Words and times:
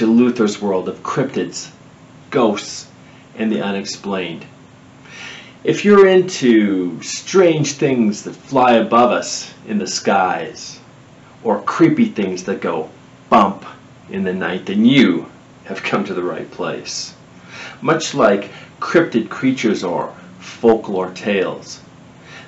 To 0.00 0.06
Luther's 0.06 0.62
world 0.62 0.88
of 0.88 1.02
cryptids, 1.02 1.70
ghosts, 2.30 2.86
and 3.36 3.52
the 3.52 3.60
unexplained. 3.60 4.46
If 5.62 5.84
you're 5.84 6.06
into 6.06 7.02
strange 7.02 7.72
things 7.72 8.22
that 8.22 8.34
fly 8.34 8.76
above 8.76 9.10
us 9.10 9.52
in 9.68 9.76
the 9.76 9.86
skies, 9.86 10.80
or 11.44 11.60
creepy 11.60 12.06
things 12.06 12.44
that 12.44 12.62
go 12.62 12.88
bump 13.28 13.66
in 14.08 14.24
the 14.24 14.32
night, 14.32 14.64
then 14.64 14.86
you 14.86 15.26
have 15.64 15.82
come 15.82 16.02
to 16.06 16.14
the 16.14 16.22
right 16.22 16.50
place. 16.50 17.14
Much 17.82 18.14
like 18.14 18.48
cryptid 18.80 19.28
creatures 19.28 19.84
or 19.84 20.14
folklore 20.38 21.10
tales, 21.10 21.78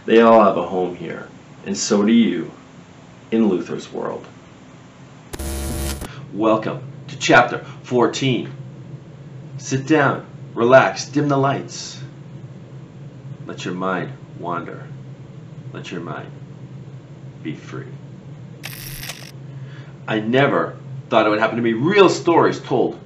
they 0.06 0.22
all 0.22 0.42
have 0.42 0.56
a 0.56 0.68
home 0.68 0.96
here, 0.96 1.28
and 1.66 1.76
so 1.76 2.02
do 2.02 2.12
you 2.12 2.50
in 3.30 3.48
Luther's 3.48 3.92
world. 3.92 4.26
Welcome 6.32 6.91
chapter 7.22 7.64
14. 7.84 8.52
Sit 9.58 9.86
down, 9.86 10.26
relax, 10.54 11.06
dim 11.06 11.28
the 11.28 11.36
lights. 11.36 12.02
Let 13.46 13.64
your 13.64 13.74
mind 13.74 14.12
wander. 14.38 14.86
Let 15.72 15.90
your 15.90 16.00
mind 16.00 16.30
be 17.42 17.54
free. 17.54 17.86
I 20.06 20.18
never 20.20 20.76
thought 21.08 21.26
it 21.26 21.30
would 21.30 21.38
happen 21.38 21.56
to 21.56 21.62
me. 21.62 21.72
Real 21.72 22.08
stories 22.08 22.60
told 22.60 22.98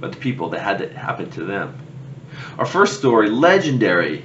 by 0.00 0.08
the 0.08 0.16
people 0.16 0.50
that 0.50 0.60
had 0.60 0.82
it 0.82 0.92
happen 0.92 1.30
to 1.30 1.44
them. 1.44 1.78
Our 2.58 2.66
first 2.66 2.98
story, 2.98 3.30
legendary 3.30 4.24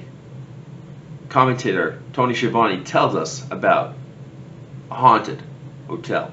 commentator 1.30 2.00
Tony 2.12 2.34
Schiavone 2.34 2.84
tells 2.84 3.14
us 3.14 3.50
about 3.50 3.94
a 4.90 4.94
haunted 4.94 5.42
hotel. 5.86 6.32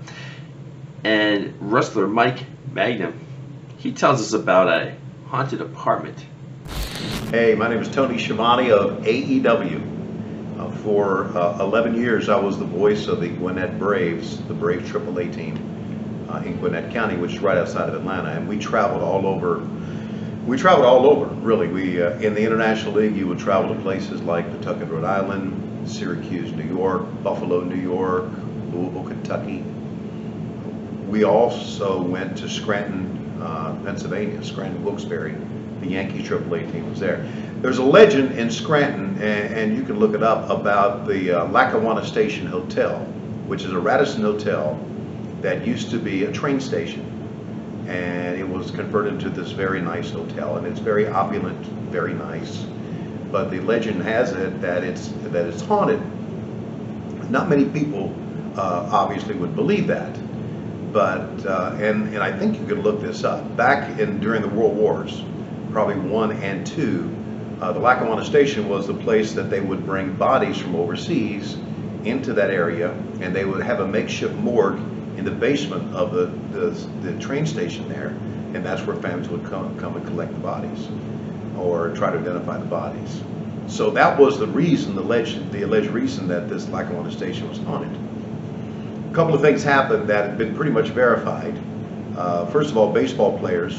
And 1.06 1.54
wrestler 1.60 2.08
Mike 2.08 2.40
Magnum, 2.74 3.20
he 3.78 3.92
tells 3.92 4.22
us 4.22 4.34
about 4.34 4.70
a 4.70 4.96
haunted 5.28 5.62
apartment. 5.62 6.18
Hey, 7.30 7.54
my 7.54 7.70
name 7.70 7.78
is 7.78 7.90
Tony 7.90 8.18
Schiavone 8.18 8.72
of 8.72 9.04
AEW. 9.04 10.60
Uh, 10.60 10.72
for 10.78 11.26
uh, 11.38 11.60
11 11.60 12.02
years, 12.02 12.28
I 12.28 12.40
was 12.40 12.58
the 12.58 12.66
voice 12.66 13.06
of 13.06 13.22
the 13.22 13.30
Gwinnett 13.30 13.78
Braves, 13.78 14.42
the 14.46 14.56
Braves 14.56 14.90
AAA 14.90 15.32
team 15.36 16.26
uh, 16.28 16.38
in 16.40 16.58
Gwinnett 16.58 16.92
County, 16.92 17.18
which 17.18 17.34
is 17.34 17.40
right 17.40 17.60
outside 17.60 17.88
of 17.88 17.94
Atlanta. 17.94 18.32
And 18.32 18.50
we 18.50 18.58
traveled 18.58 19.04
all 19.04 19.28
over. 19.28 19.60
We 20.48 20.58
traveled 20.58 20.88
all 20.88 21.06
over, 21.06 21.28
really. 21.36 21.68
We 21.68 22.02
uh, 22.02 22.18
in 22.18 22.34
the 22.34 22.42
International 22.42 22.94
League, 22.94 23.16
you 23.16 23.28
would 23.28 23.38
travel 23.38 23.76
to 23.76 23.80
places 23.82 24.24
like 24.24 24.50
Pawtucket, 24.50 24.90
Rhode 24.90 25.04
Island, 25.04 25.88
Syracuse, 25.88 26.52
New 26.52 26.64
York, 26.64 27.04
Buffalo, 27.22 27.62
New 27.62 27.76
York, 27.76 28.26
Louisville, 28.72 29.04
Kentucky. 29.04 29.64
We 31.16 31.24
also 31.24 32.02
went 32.02 32.38
to 32.40 32.50
Scranton, 32.50 33.42
uh, 33.42 33.74
Pennsylvania, 33.86 34.44
Scranton 34.44 34.84
Wilkes-Barre. 34.84 35.34
The 35.80 35.88
Yankees 35.88 36.28
AAA 36.28 36.70
team 36.74 36.90
was 36.90 37.00
there. 37.00 37.26
There's 37.62 37.78
a 37.78 37.84
legend 37.86 38.38
in 38.38 38.52
Scranton, 38.52 39.12
and, 39.22 39.54
and 39.54 39.78
you 39.78 39.84
can 39.84 39.98
look 39.98 40.14
it 40.14 40.22
up, 40.22 40.50
about 40.50 41.08
the 41.08 41.32
uh, 41.32 41.46
Lackawanna 41.46 42.06
Station 42.06 42.46
Hotel, 42.46 43.00
which 43.48 43.64
is 43.64 43.72
a 43.72 43.80
Radisson 43.80 44.24
hotel 44.24 44.78
that 45.40 45.66
used 45.66 45.90
to 45.92 46.00
be 46.00 46.26
a 46.26 46.32
train 46.34 46.60
station. 46.60 47.06
And 47.88 48.38
it 48.38 48.46
was 48.46 48.70
converted 48.70 49.14
into 49.14 49.30
this 49.30 49.52
very 49.52 49.80
nice 49.80 50.12
hotel, 50.12 50.58
and 50.58 50.68
it's 50.68 50.82
very 50.82 51.08
opulent, 51.08 51.66
very 51.94 52.14
nice. 52.14 52.66
But 53.32 53.52
the 53.52 53.62
legend 53.62 54.04
has 54.04 54.34
it 54.34 54.60
that 54.60 54.84
it's 54.84 55.08
that 55.32 55.46
it's 55.46 55.62
haunted. 55.62 56.02
Not 57.32 57.48
many 57.48 57.64
people 57.64 58.14
uh, 58.58 58.90
obviously 58.92 59.36
would 59.36 59.56
believe 59.56 59.88
that. 59.88 60.25
But, 60.96 61.46
uh, 61.46 61.76
and, 61.78 62.08
and 62.14 62.20
I 62.20 62.32
think 62.32 62.58
you 62.58 62.66
could 62.66 62.78
look 62.78 63.02
this 63.02 63.26
up. 63.26 63.58
Back 63.58 64.00
in 64.00 64.22
during 64.22 64.42
the 64.42 64.48
World 64.48 64.78
Wars, 64.78 65.22
probably 65.74 65.98
one 65.98 66.32
and 66.42 66.66
two, 66.66 67.14
uh, 67.60 67.74
the 67.74 67.80
Lackawanna 67.80 68.24
Station 68.24 68.70
was 68.70 68.88
the 68.88 68.94
place 68.94 69.34
that 69.34 69.50
they 69.50 69.60
would 69.60 69.86
bring 69.86 70.14
bodies 70.14 70.58
from 70.58 70.74
overseas 70.74 71.58
into 72.06 72.32
that 72.36 72.50
area, 72.50 72.92
and 73.20 73.36
they 73.36 73.44
would 73.44 73.62
have 73.62 73.82
a 73.82 73.86
makeshift 73.86 74.36
morgue 74.36 74.80
in 75.18 75.26
the 75.26 75.32
basement 75.32 75.94
of 75.94 76.14
the, 76.14 76.28
the, 76.58 76.70
the 77.02 77.20
train 77.20 77.46
station 77.46 77.90
there, 77.90 78.16
and 78.54 78.66
that's 78.66 78.82
where 78.84 78.96
families 78.96 79.28
would 79.28 79.44
come, 79.44 79.78
come 79.78 79.98
and 79.98 80.08
collect 80.08 80.32
the 80.32 80.40
bodies 80.40 80.88
or 81.58 81.90
try 81.90 82.10
to 82.10 82.18
identify 82.18 82.58
the 82.58 82.66
bodies. 82.68 83.22
So 83.68 83.90
that 83.90 84.18
was 84.18 84.40
the 84.40 84.48
reason, 84.48 84.96
the 84.96 85.02
alleged, 85.02 85.52
the 85.52 85.64
alleged 85.64 85.90
reason 85.90 86.30
that 86.30 86.48
this 86.48 86.70
Lackawanna 86.70 87.12
Station 87.12 87.50
was 87.50 87.58
haunted 87.58 87.92
couple 89.16 89.34
of 89.34 89.40
things 89.40 89.64
happened 89.64 90.10
that 90.10 90.28
have 90.28 90.38
been 90.38 90.54
pretty 90.54 90.72
much 90.72 90.90
verified. 90.90 91.58
Uh, 92.18 92.46
first 92.48 92.70
of 92.70 92.78
all, 92.78 92.92
baseball 92.92 93.40
players 93.40 93.78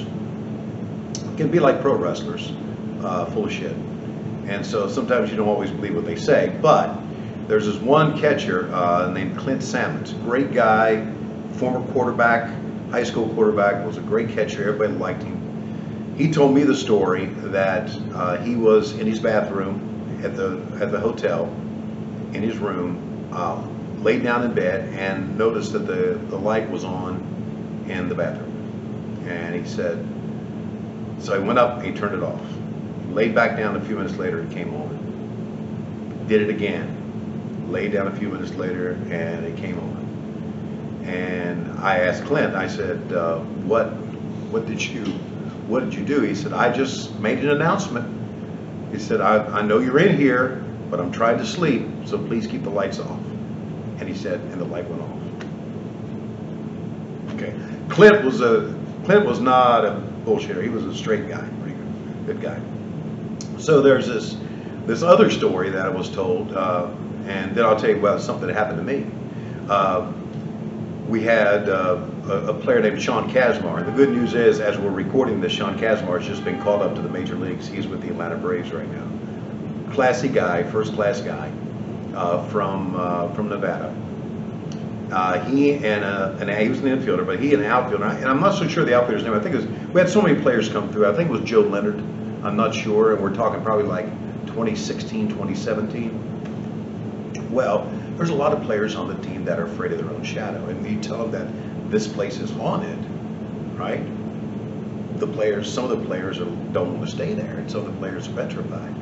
can 1.36 1.50
be 1.50 1.60
like 1.60 1.82
pro 1.82 1.94
wrestlers, 1.94 2.52
uh, 3.02 3.26
full 3.26 3.44
of 3.44 3.52
shit. 3.52 3.76
And 4.46 4.64
so 4.64 4.88
sometimes 4.88 5.30
you 5.30 5.36
don't 5.36 5.48
always 5.48 5.70
believe 5.70 5.94
what 5.94 6.06
they 6.06 6.16
say. 6.16 6.56
But 6.62 6.98
there's 7.48 7.66
this 7.66 7.76
one 7.76 8.19
catcher 8.19 8.72
uh, 8.75 9.10
named 9.10 9.36
Clint 9.36 9.62
Sammons, 9.62 10.14
great 10.25 10.54
guy, 10.54 11.06
former 11.58 11.86
quarterback, 11.92 12.50
high 12.91 13.04
school 13.04 13.28
quarterback, 13.34 13.84
was 13.84 13.98
a 13.98 14.02
great 14.02 14.30
catcher. 14.30 14.66
Everybody 14.66 14.94
liked 14.94 15.22
him. 15.22 16.14
He 16.16 16.32
told 16.32 16.54
me 16.54 16.62
the 16.62 16.75
story 16.75 17.26
that 17.26 17.91
uh, 18.14 18.38
he 18.38 18.56
was 18.56 18.98
in 18.98 19.06
his 19.06 19.20
bathroom 19.20 19.82
at 20.25 20.34
the 20.34 20.62
at 20.80 20.91
the 20.91 20.98
hotel, 20.98 21.44
in 22.32 22.42
his 22.42 22.56
room, 22.56 23.28
uh, 23.32 23.62
laid 24.02 24.22
down 24.22 24.44
in 24.44 24.54
bed 24.54 24.92
and 24.94 25.36
noticed 25.38 25.72
that 25.72 25.86
the, 25.86 26.18
the 26.28 26.36
light 26.36 26.68
was 26.70 26.84
on 26.84 27.16
in 27.88 28.08
the 28.08 28.14
bathroom. 28.14 29.24
And 29.26 29.54
he 29.54 29.68
said, 29.68 30.06
so 31.20 31.40
he 31.40 31.46
went 31.46 31.58
up 31.58 31.82
he 31.82 31.92
turned 31.92 32.14
it 32.14 32.22
off. 32.22 32.40
He 33.06 33.12
laid 33.12 33.34
back 33.34 33.56
down 33.56 33.76
a 33.76 33.80
few 33.80 33.96
minutes 33.96 34.16
later, 34.16 34.40
it 34.40 34.50
came 34.50 34.74
on. 34.74 36.24
Did 36.28 36.42
it 36.42 36.50
again. 36.50 37.72
Laid 37.72 37.92
down 37.92 38.08
a 38.08 38.16
few 38.16 38.28
minutes 38.28 38.52
later 38.54 38.92
and 38.92 39.44
it 39.44 39.56
came 39.56 39.78
on. 39.78 41.02
And 41.06 41.78
I 41.78 41.98
asked 42.00 42.24
Clint, 42.24 42.54
I 42.54 42.68
said, 42.68 43.12
uh, 43.12 43.38
what, 43.38 43.86
what 44.50 44.66
did 44.66 44.84
you, 44.84 45.04
what 45.68 45.80
did 45.80 45.94
you 45.94 46.04
do? 46.04 46.20
He 46.22 46.34
said, 46.34 46.52
I 46.52 46.72
just 46.72 47.19
made 47.20 47.38
an 47.38 47.50
announcement. 47.50 48.12
He 48.92 48.99
said, 48.99 49.20
I, 49.20 49.44
I 49.46 49.62
know 49.62 49.78
you're 49.78 49.99
in 49.99 50.16
here, 50.16 50.64
but 50.90 51.00
I'm 51.00 51.12
trying 51.12 51.38
to 51.38 51.46
sleep, 51.46 51.87
so 52.04 52.19
please 52.19 52.46
keep 52.46 52.62
the 52.62 52.70
lights 52.70 52.99
off. 52.99 53.20
And 53.98 54.08
he 54.08 54.14
said, 54.14 54.40
and 54.40 54.60
the 54.60 54.64
light 54.64 54.88
went 54.88 55.02
off. 55.02 55.16
Okay. 57.34 57.54
Clint 57.88 58.25
was 58.25 58.40
a 58.40 58.75
Clint 59.04 59.25
was 59.25 59.40
not 59.40 59.84
a 59.84 60.02
bullshitter. 60.25 60.62
He 60.62 60.69
was 60.69 60.84
a 60.84 60.94
straight 60.94 61.28
guy, 61.28 61.46
pretty 61.62 61.76
good, 61.76 62.26
good 62.26 62.40
guy. 62.40 62.60
So 63.58 63.81
there's 63.81 64.06
this 64.06 64.37
this 64.87 65.02
other 65.02 65.31
story 65.31 65.70
that 65.70 65.87
I 65.87 65.88
was 65.88 66.10
told, 66.10 66.52
uh, 66.52 66.88
and 67.26 67.54
then 67.54 67.64
I'll 67.64 67.78
tell 67.78 67.90
you 67.90 67.98
about 67.98 68.20
something 68.20 68.46
that 68.46 68.54
happened 68.54 68.78
to 68.78 68.84
me. 68.84 69.06
Uh, 69.69 70.12
we 71.08 71.22
had 71.22 71.69
uh, 71.69 72.04
a, 72.25 72.32
a, 72.49 72.54
player 72.54 72.81
named 72.81 73.00
Sean 73.00 73.31
Kazmar, 73.31 73.78
and 73.78 73.87
the 73.87 73.92
good 73.92 74.10
news 74.10 74.34
is, 74.34 74.60
as 74.60 74.76
we're 74.76 74.90
recording 74.90 75.40
this, 75.40 75.52
Sean 75.52 75.78
Kazmar 75.78 76.19
has 76.19 76.26
just 76.26 76.44
been 76.44 76.60
called 76.62 76.82
up 76.82 76.94
to 76.96 77.00
the 77.00 77.08
major 77.08 77.37
leagues. 77.37 77.69
He's 77.69 77.87
with 77.87 78.02
the 78.02 78.08
Atlanta 78.08 78.37
Braves 78.37 78.72
right 78.72 78.88
now. 78.90 79.92
Classy 79.92 80.28
guy, 80.28 80.64
first 80.64 80.94
class 80.94 81.20
guy 81.20 81.50
from 82.48 82.96
uh, 82.96 83.28
from 83.34 83.48
Nevada. 83.48 83.94
Uh, 85.10 85.44
he 85.44 85.74
and, 85.74 86.04
uh, 86.04 86.36
and 86.40 86.50
he 86.50 86.68
was 86.68 86.80
an 86.80 86.86
infielder, 86.86 87.24
but 87.24 87.38
he 87.38 87.54
and 87.54 87.62
an 87.62 87.70
outfielder, 87.70 88.06
and 88.06 88.24
I'm 88.24 88.40
not 88.40 88.56
so 88.56 88.66
sure 88.66 88.84
the 88.84 88.96
outfielder's 88.96 89.22
name. 89.22 89.34
I 89.34 89.38
think 89.38 89.54
it 89.54 89.58
was, 89.58 89.66
we 89.92 90.00
had 90.00 90.10
so 90.10 90.20
many 90.20 90.40
players 90.40 90.68
come 90.68 90.90
through. 90.90 91.06
I 91.06 91.14
think 91.14 91.28
it 91.28 91.32
was 91.32 91.42
Joe 91.42 91.60
Leonard. 91.60 92.00
I'm 92.42 92.56
not 92.56 92.74
sure, 92.74 93.14
and 93.14 93.22
we're 93.22 93.34
talking 93.34 93.62
probably 93.62 93.86
like 93.86 94.06
2016, 94.46 95.28
2017. 95.28 97.52
Well, 97.52 97.88
there's 98.16 98.30
a 98.30 98.34
lot 98.34 98.52
of 98.52 98.64
players 98.64 98.96
on 98.96 99.06
the 99.06 99.14
team 99.26 99.44
that 99.44 99.60
are 99.60 99.66
afraid 99.66 99.92
of 99.92 99.98
their 99.98 100.10
own 100.10 100.24
shadow, 100.24 100.66
and 100.66 100.84
you 100.84 101.00
tell 101.00 101.24
them 101.26 101.30
that 101.30 101.46
this 101.90 102.08
place 102.08 102.38
is 102.38 102.50
haunted, 102.50 102.98
right? 103.78 104.04
The 105.20 105.28
players, 105.28 105.72
some 105.72 105.84
of 105.84 105.90
the 105.90 106.04
players 106.04 106.40
are, 106.40 106.50
don't 106.72 106.96
want 106.96 107.08
to 107.08 107.14
stay 107.14 107.32
there, 107.34 107.58
and 107.58 107.70
some 107.70 107.86
of 107.86 107.92
the 107.92 107.98
players 107.98 108.26
are 108.26 108.32
petrified. 108.32 108.92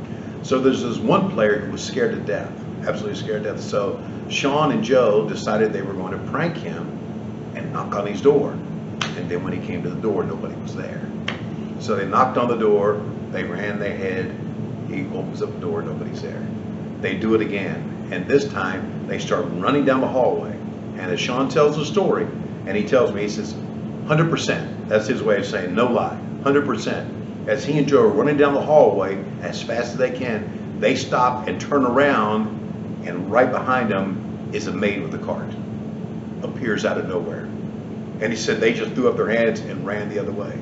So 0.43 0.61
there's 0.61 0.83
this 0.83 0.99
one 0.99 1.31
player 1.31 1.61
who 1.61 1.73
was 1.73 1.83
scared 1.83 2.13
to 2.13 2.21
death 2.21 2.53
absolutely 2.87 3.19
scared 3.19 3.45
to 3.45 3.53
death. 3.53 3.61
So 3.61 4.03
Sean 4.29 4.73
and 4.73 4.83
Joe 4.83 5.29
decided 5.29 5.73
they 5.73 5.83
were 5.83 5.95
going 5.95 6.13
to 6.13 6.31
prank 6.31 6.57
him 6.57 6.87
and 7.55 7.73
knock 7.73 7.95
on 7.95 8.07
his 8.07 8.21
door. 8.21 8.53
And 8.53 9.31
then 9.31 9.45
when 9.45 9.53
he 9.53 9.65
came 9.67 9.83
to 9.83 9.91
the 9.91 10.01
door, 10.01 10.25
nobody 10.25 10.55
was 10.57 10.75
there. 10.75 11.01
So 11.81 11.97
they 11.97 12.07
knocked 12.07 12.39
on 12.39 12.49
the 12.49 12.57
door, 12.57 13.03
they 13.31 13.45
ran 13.45 13.79
their 13.79 13.97
head, 13.97 14.35
he 14.89 15.03
opens 15.17 15.43
up 15.43 15.53
the 15.53 15.61
door, 15.61 15.83
nobody's 15.83 16.23
there. 16.23 16.47
They 17.01 17.17
do 17.17 17.35
it 17.35 17.41
again, 17.41 18.09
and 18.11 18.27
this 18.27 18.49
time 18.49 19.07
they 19.07 19.19
start 19.19 19.45
running 19.51 19.85
down 19.85 20.01
the 20.01 20.09
hallway. 20.09 20.53
And 20.97 21.11
as 21.11 21.21
Sean 21.21 21.49
tells 21.49 21.77
the 21.77 21.85
story, 21.85 22.25
and 22.67 22.77
he 22.77 22.85
tells 22.85 23.13
me, 23.13 23.23
he 23.23 23.29
says, 23.29 23.53
100%, 23.53 24.89
that's 24.89 25.07
his 25.07 25.23
way 25.23 25.39
of 25.39 25.47
saying 25.47 25.75
no 25.75 25.87
lie, 25.87 26.19
100%. 26.43 27.49
As 27.49 27.65
he 27.65 27.79
and 27.79 27.87
Joe 27.87 28.05
are 28.05 28.09
running 28.09 28.37
down 28.37 28.55
the 28.55 28.61
hallway 28.61 29.23
as 29.43 29.63
fast 29.63 29.93
as 29.93 29.97
they 29.97 30.11
can, 30.11 30.81
they 30.81 30.97
stop 30.97 31.47
and 31.47 31.61
turn 31.61 31.85
around 31.85 32.64
and 33.07 33.31
right 33.31 33.51
behind 33.51 33.91
him 33.91 34.51
is 34.53 34.67
a 34.67 34.73
maid 34.73 35.03
with 35.03 35.15
a 35.15 35.25
cart. 35.25 35.51
Appears 36.43 36.85
out 36.85 36.99
of 36.99 37.09
nowhere. 37.09 37.45
And 38.21 38.33
he 38.33 38.37
said, 38.37 38.61
they 38.61 38.73
just 38.73 38.93
threw 38.93 39.09
up 39.09 39.17
their 39.17 39.29
hands 39.29 39.61
and 39.61 39.85
ran 39.85 40.09
the 40.09 40.19
other 40.19 40.33
way. 40.33 40.59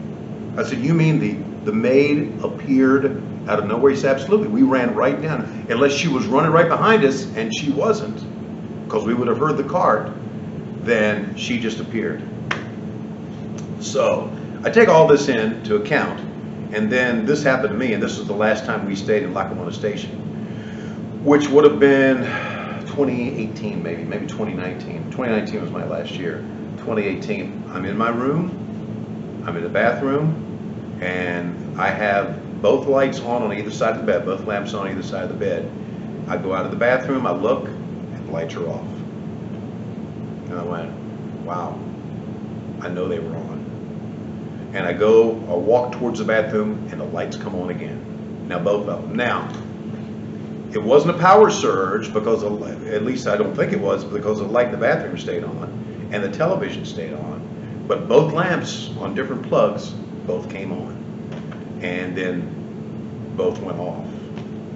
I 0.56 0.64
said, 0.64 0.78
you 0.78 0.94
mean 0.94 1.18
the, 1.18 1.32
the 1.64 1.72
maid 1.72 2.40
appeared 2.42 3.22
out 3.48 3.58
of 3.58 3.66
nowhere? 3.66 3.90
He 3.90 3.96
said, 3.96 4.16
absolutely. 4.16 4.48
We 4.48 4.62
ran 4.62 4.94
right 4.94 5.20
down. 5.20 5.66
Unless 5.68 5.92
she 5.92 6.08
was 6.08 6.26
running 6.26 6.50
right 6.50 6.68
behind 6.68 7.04
us, 7.04 7.24
and 7.36 7.54
she 7.54 7.70
wasn't, 7.70 8.16
because 8.84 9.04
we 9.04 9.14
would 9.14 9.28
have 9.28 9.38
heard 9.38 9.56
the 9.56 9.64
cart, 9.64 10.12
then 10.82 11.36
she 11.36 11.58
just 11.58 11.78
appeared. 11.78 12.22
So 13.80 14.30
I 14.64 14.70
take 14.70 14.88
all 14.88 15.06
this 15.06 15.28
into 15.28 15.76
account, 15.76 16.20
and 16.72 16.90
then 16.90 17.26
this 17.26 17.42
happened 17.42 17.70
to 17.70 17.78
me, 17.78 17.92
and 17.92 18.02
this 18.02 18.18
was 18.18 18.26
the 18.26 18.34
last 18.34 18.64
time 18.64 18.86
we 18.86 18.94
stayed 18.94 19.22
in 19.22 19.34
Lackawanna 19.34 19.72
Station, 19.72 20.21
which 21.24 21.48
would 21.48 21.64
have 21.64 21.78
been 21.78 22.18
2018, 22.86 23.82
maybe, 23.82 24.04
maybe 24.04 24.26
2019. 24.26 25.10
2019 25.10 25.60
was 25.60 25.70
my 25.70 25.84
last 25.84 26.12
year. 26.12 26.38
2018, 26.78 27.64
I'm 27.68 27.84
in 27.84 27.96
my 27.96 28.10
room, 28.10 29.44
I'm 29.46 29.56
in 29.56 29.62
the 29.62 29.68
bathroom, 29.68 30.98
and 31.00 31.80
I 31.80 31.90
have 31.90 32.60
both 32.60 32.86
lights 32.86 33.20
on 33.20 33.42
on 33.42 33.52
either 33.52 33.70
side 33.70 33.96
of 33.96 33.98
the 33.98 34.06
bed, 34.06 34.24
both 34.24 34.44
lamps 34.46 34.74
on 34.74 34.88
either 34.88 35.02
side 35.02 35.24
of 35.24 35.28
the 35.28 35.36
bed. 35.36 35.70
I 36.28 36.36
go 36.36 36.54
out 36.54 36.64
of 36.64 36.70
the 36.70 36.76
bathroom, 36.76 37.26
I 37.26 37.32
look, 37.32 37.66
and 37.68 38.28
the 38.28 38.32
lights 38.32 38.54
are 38.54 38.68
off. 38.68 38.86
And 40.46 40.54
I 40.54 40.62
went, 40.62 40.92
wow, 41.44 41.78
I 42.80 42.88
know 42.88 43.08
they 43.08 43.18
were 43.18 43.36
on 43.36 43.52
and 44.74 44.86
I 44.86 44.92
go, 44.92 45.32
I 45.32 45.54
walk 45.54 45.92
towards 45.92 46.18
the 46.18 46.24
bathroom, 46.24 46.88
and 46.90 47.00
the 47.00 47.04
lights 47.04 47.36
come 47.36 47.54
on 47.56 47.68
again. 47.70 48.48
Now, 48.48 48.58
both 48.58 48.88
of 48.88 49.02
them. 49.02 49.14
Now, 49.14 49.52
it 50.72 50.82
wasn't 50.82 51.16
a 51.16 51.18
power 51.18 51.50
surge 51.50 52.12
because, 52.12 52.42
of, 52.42 52.62
at 52.86 53.04
least 53.04 53.26
I 53.26 53.36
don't 53.36 53.54
think 53.54 53.72
it 53.72 53.80
was, 53.80 54.04
because 54.04 54.38
the 54.38 54.44
light 54.44 54.66
in 54.66 54.72
the 54.72 54.78
bathroom 54.78 55.18
stayed 55.18 55.44
on 55.44 56.08
and 56.12 56.22
the 56.22 56.30
television 56.30 56.84
stayed 56.84 57.12
on. 57.14 57.84
But 57.86 58.08
both 58.08 58.32
lamps 58.32 58.90
on 58.98 59.14
different 59.14 59.42
plugs 59.48 59.90
both 60.26 60.48
came 60.50 60.72
on. 60.72 61.80
And 61.82 62.16
then 62.16 63.32
both 63.36 63.58
went 63.60 63.78
off. 63.78 64.06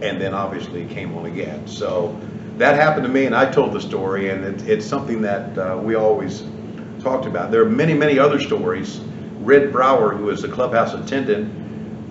And 0.02 0.20
then 0.20 0.34
obviously 0.34 0.84
came 0.86 1.16
on 1.16 1.26
again. 1.26 1.66
So 1.66 2.18
that 2.58 2.74
happened 2.74 3.04
to 3.06 3.12
me, 3.12 3.26
and 3.26 3.34
I 3.34 3.50
told 3.50 3.72
the 3.72 3.80
story, 3.80 4.30
and 4.30 4.44
it, 4.44 4.68
it's 4.68 4.86
something 4.86 5.22
that 5.22 5.58
uh, 5.58 5.78
we 5.78 5.94
always 5.94 6.44
talked 7.00 7.26
about. 7.26 7.50
There 7.50 7.62
are 7.62 7.68
many, 7.68 7.94
many 7.94 8.18
other 8.18 8.40
stories 8.40 9.00
Red 9.40 9.70
Brower, 9.70 10.14
who 10.14 10.30
is 10.30 10.42
the 10.42 10.48
clubhouse 10.48 10.92
attendant 10.92 11.52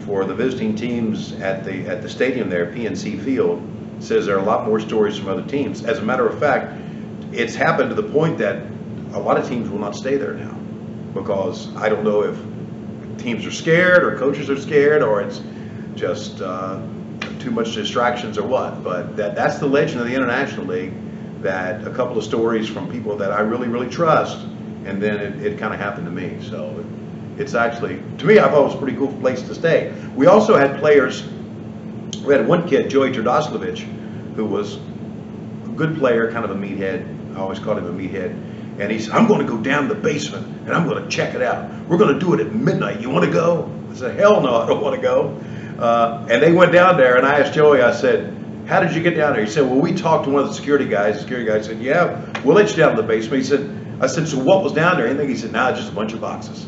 for 0.05 0.23
the 0.23 0.35
visiting 0.35 0.75
teams 0.75 1.33
at 1.33 1.63
the 1.63 1.87
at 1.87 2.01
the 2.01 2.09
stadium 2.09 2.49
there, 2.49 2.67
PNC 2.67 3.23
Field, 3.23 3.61
says 3.99 4.25
there 4.25 4.35
are 4.35 4.41
a 4.41 4.45
lot 4.45 4.67
more 4.67 4.79
stories 4.79 5.17
from 5.17 5.29
other 5.29 5.43
teams. 5.43 5.83
As 5.83 5.97
a 5.97 6.03
matter 6.03 6.27
of 6.27 6.39
fact, 6.39 6.79
it's 7.31 7.55
happened 7.55 7.89
to 7.89 7.95
the 7.95 8.09
point 8.11 8.37
that 8.37 8.63
a 9.13 9.19
lot 9.19 9.37
of 9.37 9.47
teams 9.47 9.69
will 9.69 9.79
not 9.79 9.95
stay 9.95 10.17
there 10.17 10.33
now 10.33 10.53
because 11.13 11.73
I 11.75 11.89
don't 11.89 12.03
know 12.03 12.21
if 12.23 12.37
teams 13.17 13.45
are 13.45 13.51
scared 13.51 14.03
or 14.03 14.17
coaches 14.17 14.49
are 14.49 14.59
scared 14.59 15.01
or 15.01 15.21
it's 15.21 15.41
just 15.95 16.41
uh, 16.41 16.81
too 17.39 17.49
much 17.49 17.73
distractions 17.73 18.37
or 18.37 18.45
what. 18.47 18.83
But 18.83 19.15
that 19.17 19.35
that's 19.35 19.57
the 19.57 19.67
legend 19.67 20.01
of 20.01 20.07
the 20.07 20.13
International 20.13 20.65
League. 20.65 20.93
That 21.41 21.87
a 21.87 21.91
couple 21.91 22.17
of 22.17 22.23
stories 22.23 22.67
from 22.67 22.91
people 22.91 23.15
that 23.17 23.31
I 23.31 23.41
really 23.41 23.67
really 23.67 23.89
trust, 23.89 24.45
and 24.85 25.01
then 25.01 25.19
it, 25.19 25.45
it 25.45 25.59
kind 25.59 25.73
of 25.73 25.79
happened 25.79 26.05
to 26.05 26.11
me. 26.11 26.37
So 26.47 26.83
it's 27.37 27.53
actually, 27.53 28.01
to 28.17 28.25
me, 28.25 28.39
I 28.39 28.49
thought 28.49 28.61
it 28.61 28.65
was 28.65 28.75
a 28.75 28.77
pretty 28.77 28.97
cool 28.97 29.11
place 29.19 29.41
to 29.43 29.55
stay. 29.55 29.93
We 30.15 30.27
also 30.27 30.57
had 30.57 30.79
players, 30.79 31.27
we 32.25 32.33
had 32.33 32.47
one 32.47 32.67
kid, 32.67 32.89
Joey 32.89 33.11
Terdoslavich, 33.11 33.79
who 34.35 34.45
was 34.45 34.75
a 34.75 35.73
good 35.75 35.97
player, 35.97 36.31
kind 36.31 36.45
of 36.45 36.51
a 36.51 36.55
meathead. 36.55 37.35
I 37.35 37.39
always 37.39 37.59
called 37.59 37.77
him 37.77 37.87
a 37.87 37.93
meathead. 37.93 38.31
And 38.79 38.91
he 38.91 38.99
said, 38.99 39.13
I'm 39.13 39.27
going 39.27 39.39
to 39.39 39.47
go 39.47 39.57
down 39.57 39.87
the 39.87 39.95
basement 39.95 40.45
and 40.65 40.73
I'm 40.73 40.87
going 40.87 41.01
to 41.01 41.09
check 41.09 41.33
it 41.33 41.41
out. 41.41 41.69
We're 41.87 41.97
going 41.97 42.13
to 42.13 42.19
do 42.19 42.33
it 42.33 42.41
at 42.41 42.53
midnight. 42.53 42.99
You 42.99 43.09
want 43.09 43.25
to 43.25 43.31
go? 43.31 43.71
I 43.91 43.95
said, 43.95 44.19
hell 44.19 44.41
no, 44.41 44.55
I 44.55 44.67
don't 44.67 44.81
want 44.81 44.95
to 44.95 45.01
go. 45.01 45.39
Uh, 45.79 46.27
and 46.29 46.41
they 46.41 46.51
went 46.51 46.71
down 46.71 46.97
there 46.97 47.17
and 47.17 47.25
I 47.25 47.39
asked 47.39 47.53
Joey, 47.53 47.81
I 47.81 47.93
said, 47.93 48.33
how 48.67 48.79
did 48.79 48.95
you 48.95 49.01
get 49.01 49.15
down 49.15 49.33
there? 49.33 49.45
He 49.45 49.51
said, 49.51 49.63
well, 49.63 49.79
we 49.79 49.93
talked 49.93 50.25
to 50.25 50.31
one 50.31 50.41
of 50.43 50.49
the 50.49 50.53
security 50.53 50.87
guys. 50.87 51.15
The 51.15 51.21
security 51.21 51.47
guy 51.47 51.61
said, 51.61 51.79
yeah, 51.79 52.41
we'll 52.43 52.55
let 52.55 52.69
you 52.71 52.77
down 52.77 52.95
the 52.95 53.03
basement. 53.03 53.43
He 53.43 53.47
said, 53.47 53.69
I 54.01 54.07
said, 54.07 54.27
so 54.27 54.39
what 54.39 54.63
was 54.63 54.73
down 54.73 54.97
there? 54.97 55.07
Anything? 55.07 55.29
He 55.29 55.37
said, 55.37 55.51
nah, 55.51 55.71
just 55.71 55.89
a 55.89 55.95
bunch 55.95 56.13
of 56.13 56.21
boxes. 56.21 56.65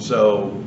So 0.00 0.64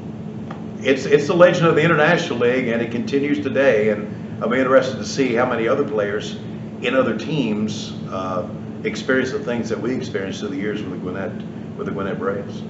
it's 0.79 1.05
it's 1.05 1.27
the 1.27 1.33
legend 1.33 1.65
of 1.65 1.75
the 1.75 1.81
International 1.81 2.39
League, 2.39 2.67
and 2.67 2.81
it 2.81 2.91
continues 2.91 3.39
today. 3.39 3.89
And 3.89 4.43
I'm 4.43 4.53
interested 4.53 4.97
to 4.97 5.05
see 5.05 5.33
how 5.33 5.45
many 5.45 5.67
other 5.67 5.83
players 5.83 6.35
in 6.81 6.93
other 6.95 7.17
teams 7.17 7.91
uh, 8.11 8.47
experience 8.83 9.31
the 9.31 9.39
things 9.39 9.69
that 9.69 9.79
we 9.79 9.95
experienced 9.95 10.39
through 10.39 10.49
the 10.49 10.57
years 10.57 10.83
with 10.83 10.91
the 10.91 10.97
Gwinnett 10.97 11.31
with 11.77 11.87
the 11.87 11.91
Gwinnett 11.91 12.19
Braves. 12.19 12.61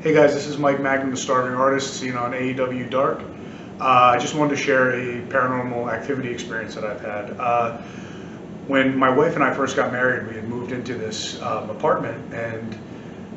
Hey 0.00 0.12
guys, 0.12 0.34
this 0.34 0.46
is 0.46 0.58
Mike 0.58 0.80
Magnum, 0.80 1.10
the 1.10 1.16
starving 1.16 1.54
artist, 1.54 1.94
seen 1.94 2.16
on 2.16 2.32
AEW 2.32 2.90
Dark. 2.90 3.20
Uh, 3.80 3.84
I 3.84 4.18
just 4.18 4.34
wanted 4.34 4.56
to 4.56 4.62
share 4.62 4.92
a 4.92 5.22
paranormal 5.26 5.92
activity 5.92 6.30
experience 6.30 6.74
that 6.74 6.84
I've 6.84 7.00
had. 7.00 7.30
Uh, 7.38 7.78
when 8.66 8.96
my 8.96 9.10
wife 9.10 9.34
and 9.34 9.44
I 9.44 9.54
first 9.54 9.76
got 9.76 9.92
married, 9.92 10.28
we 10.28 10.34
had 10.34 10.48
moved 10.48 10.72
into 10.72 10.94
this 10.94 11.40
um, 11.42 11.70
apartment, 11.70 12.32
and 12.34 12.76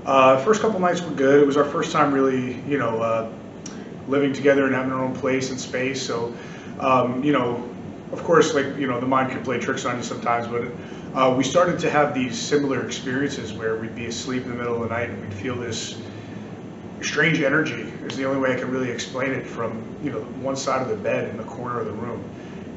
uh, 0.09 0.37
first 0.43 0.59
couple 0.59 0.79
nights 0.79 1.01
were 1.01 1.11
good. 1.11 1.39
It 1.39 1.45
was 1.45 1.55
our 1.55 1.63
first 1.63 1.91
time 1.91 2.11
really, 2.11 2.59
you 2.67 2.79
know, 2.79 2.99
uh, 2.99 3.31
living 4.07 4.33
together 4.33 4.65
and 4.65 4.73
having 4.73 4.91
our 4.91 5.03
own 5.03 5.15
place 5.15 5.51
and 5.51 5.59
space. 5.59 6.01
So, 6.01 6.33
um, 6.79 7.23
you 7.23 7.31
know, 7.31 7.69
of 8.11 8.23
course, 8.23 8.55
like 8.55 8.77
you 8.77 8.87
know, 8.87 8.99
the 8.99 9.05
mind 9.05 9.31
can 9.31 9.43
play 9.43 9.59
tricks 9.59 9.85
on 9.85 9.97
you 9.97 10.03
sometimes. 10.03 10.47
But 10.47 11.15
uh, 11.15 11.35
we 11.35 11.43
started 11.43 11.77
to 11.81 11.91
have 11.91 12.15
these 12.15 12.39
similar 12.39 12.87
experiences 12.87 13.53
where 13.53 13.75
we'd 13.75 13.93
be 13.93 14.07
asleep 14.07 14.45
in 14.45 14.49
the 14.49 14.55
middle 14.55 14.81
of 14.81 14.89
the 14.89 14.95
night 14.95 15.11
and 15.11 15.21
we'd 15.21 15.31
feel 15.31 15.55
this 15.55 16.01
strange 17.01 17.39
energy. 17.41 17.93
Is 18.07 18.17
the 18.17 18.25
only 18.25 18.41
way 18.41 18.55
I 18.55 18.59
can 18.59 18.71
really 18.71 18.89
explain 18.89 19.29
it 19.29 19.45
from 19.45 19.83
you 20.03 20.09
know 20.09 20.21
one 20.41 20.55
side 20.55 20.81
of 20.81 20.89
the 20.89 20.95
bed 20.95 21.29
in 21.29 21.37
the 21.37 21.43
corner 21.43 21.81
of 21.81 21.85
the 21.85 21.93
room. 21.93 22.23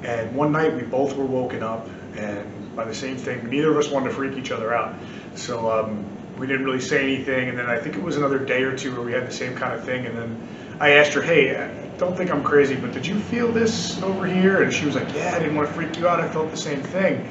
And 0.05 0.37
one 0.37 0.53
night 0.53 0.75
we 0.75 0.83
both 0.83 1.17
were 1.17 1.25
woken 1.25 1.62
up 1.62 1.89
and 2.15 2.77
by 2.77 2.85
the 2.85 2.95
same 2.95 3.17
thing. 3.17 3.49
Neither 3.49 3.71
of 3.71 3.79
us 3.79 3.89
wanted 3.89 4.11
to 4.11 4.15
freak 4.17 4.37
each 4.37 4.51
other 4.51 4.75
out. 4.75 4.97
So 5.35 5.73
um, 5.73 6.05
we 6.39 6.47
didn't 6.47 6.65
really 6.65 6.81
say 6.81 7.03
anything. 7.03 7.49
And 7.49 7.59
then 7.59 7.67
I 7.67 7.79
think 7.79 7.97
it 7.97 8.03
was 8.03 8.17
another 8.17 8.39
day 8.39 8.62
or 8.62 8.77
two 8.77 8.93
where 8.93 9.03
we 9.03 9.12
had 9.12 9.27
the 9.27 9.33
same 9.33 9.55
kind 9.55 9.75
of 9.75 9.85
thing. 9.85 10.07
And 10.07 10.17
then 10.17 10.49
I 10.81 10.93
asked 10.93 11.12
her, 11.12 11.23
hey, 11.23 11.57
I 11.57 11.97
don't 11.99 12.17
think 12.17 12.31
I'm 12.31 12.43
crazy, 12.43 12.75
but 12.75 12.93
did 12.93 13.07
you 13.07 13.19
feel 13.19 13.53
this 13.53 14.03
over 14.03 14.27
here? 14.27 14.62
And 14.62 14.73
she 14.73 14.87
was 14.87 14.95
like, 14.95 15.12
yeah, 15.15 15.35
I 15.35 15.39
didn't 15.39 15.55
want 15.55 15.69
to 15.69 15.75
freak 15.75 15.97
you 15.97 16.09
out. 16.09 16.21
I 16.21 16.29
felt 16.29 16.51
the 16.51 16.57
same 16.57 16.83
thing. 16.83 17.29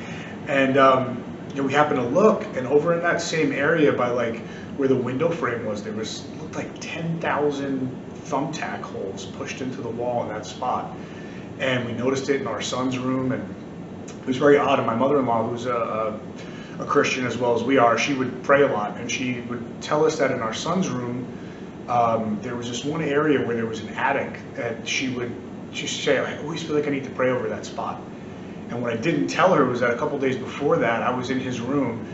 And 0.48 0.78
um, 0.78 1.24
you 1.50 1.56
know, 1.58 1.64
we 1.64 1.74
happened 1.74 2.00
to 2.00 2.08
look, 2.08 2.44
and 2.56 2.66
over 2.68 2.94
in 2.94 3.02
that 3.04 3.22
same 3.22 3.52
area 3.52 3.92
by 3.92 4.10
like 4.10 4.40
where 4.78 4.88
the 4.88 4.96
window 4.96 5.30
frame 5.30 5.66
was, 5.66 5.84
there 5.84 5.94
was 5.94 6.26
looked 6.40 6.56
like 6.56 6.80
10,000 6.80 8.06
thumbtack 8.26 8.82
holes 8.82 9.26
pushed 9.26 9.62
into 9.62 9.82
the 9.82 9.90
wall 9.90 10.24
in 10.24 10.30
that 10.30 10.46
spot. 10.46 10.96
And 11.60 11.86
we 11.86 11.92
noticed 11.92 12.30
it 12.30 12.42
in 12.42 12.48
our 12.48 12.62
son's 12.62 12.98
room, 12.98 13.34
and 13.34 13.56
it 14.08 14.26
was 14.26 14.38
very 14.38 14.58
odd. 14.58 14.80
And 14.80 14.88
my 14.88 14.96
mother-in-law, 14.96 15.50
who's 15.50 15.66
a, 15.66 15.76
a 15.76 16.20
a 16.82 16.86
Christian 16.86 17.26
as 17.26 17.38
well 17.38 17.56
as 17.56 17.64
we 17.64 17.78
are, 17.78 17.98
she 17.98 18.14
would 18.14 18.44
pray 18.44 18.64
a 18.64 18.68
lot, 18.68 18.98
and 18.98 19.10
she 19.10 19.42
would 19.42 19.82
tell 19.82 20.06
us 20.06 20.18
that 20.18 20.32
in 20.32 20.42
our 20.42 20.54
son's 20.54 20.90
room, 20.90 21.26
um, 21.88 22.40
there 22.42 22.56
was 22.56 22.68
this 22.70 22.84
one 22.84 23.04
area 23.04 23.46
where 23.46 23.56
there 23.56 23.66
was 23.66 23.82
an 23.82 23.90
attic, 23.90 24.40
and 24.58 24.88
she 24.88 25.10
would 25.10 25.32
just 25.72 26.04
say, 26.04 26.18
"I 26.18 26.38
always 26.40 26.64
feel 26.64 26.76
like 26.76 26.88
I 26.88 26.92
need 26.92 27.04
to 27.04 27.10
pray 27.12 27.30
over 27.30 27.48
that 27.50 27.66
spot." 27.66 28.02
And 28.70 28.82
what 28.82 28.94
I 28.94 28.98
didn't 28.98 29.28
tell 29.28 29.54
her 29.54 29.66
was 29.66 29.82
that 29.82 29.92
a 29.92 29.98
couple 29.98 30.18
days 30.18 30.38
before 30.38 30.78
that, 30.78 31.04
I 31.04 31.12
was 31.16 31.30
in 31.30 31.40
his 31.40 31.60
room, 31.60 32.06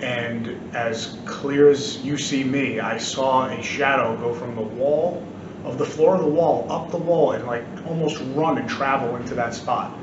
and 0.00 0.56
as 0.74 1.16
clear 1.24 1.68
as 1.68 2.04
you 2.04 2.16
see 2.16 2.44
me, 2.44 2.80
I 2.80 2.98
saw 2.98 3.46
a 3.46 3.62
shadow 3.62 4.16
go 4.16 4.34
from 4.34 4.54
the 4.54 4.62
wall 4.62 5.22
of 5.64 5.78
the 5.78 5.86
floor 5.86 6.16
of 6.16 6.20
the 6.20 6.28
wall 6.28 6.66
up 6.70 6.90
the 6.90 6.96
wall 6.96 7.32
and 7.32 7.46
like 7.46 7.64
almost 7.86 8.20
run 8.34 8.58
and 8.58 8.68
travel 8.68 9.16
into 9.16 9.34
that 9.34 9.54
spot. 9.54 9.96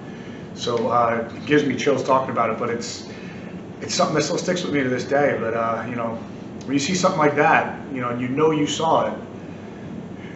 So 0.55 0.87
uh, 0.87 1.29
it 1.35 1.45
gives 1.45 1.63
me 1.63 1.75
chills 1.75 2.03
talking 2.03 2.31
about 2.31 2.49
it, 2.49 2.57
but 2.57 2.69
it's 2.69 3.07
it's 3.81 3.95
something 3.95 4.15
that 4.15 4.23
still 4.23 4.37
sticks 4.37 4.63
with 4.63 4.73
me 4.73 4.83
to 4.83 4.89
this 4.89 5.05
day. 5.05 5.37
But 5.39 5.53
uh, 5.53 5.85
you 5.89 5.95
know, 5.95 6.15
when 6.65 6.73
you 6.73 6.79
see 6.79 6.95
something 6.95 7.19
like 7.19 7.35
that, 7.35 7.79
you 7.93 8.01
know, 8.01 8.09
and 8.09 8.21
you 8.21 8.27
know 8.27 8.51
you 8.51 8.67
saw 8.67 9.07
it, 9.07 9.19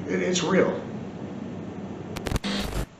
it 0.07 0.21
it's 0.21 0.43
real. 0.43 0.79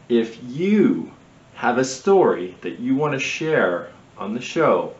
If 0.09 0.37
you 0.43 1.11
have 1.55 1.77
a 1.77 1.85
story 1.85 2.55
that 2.61 2.79
you 2.79 2.95
want 2.95 3.13
to 3.13 3.19
share 3.19 3.89
on 4.17 4.33
the 4.33 4.41
show, 4.41 4.93